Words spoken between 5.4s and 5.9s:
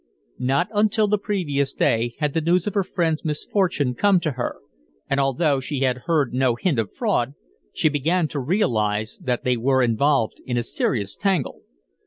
she